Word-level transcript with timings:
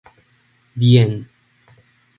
The 0.75 0.97
end. 0.97 1.29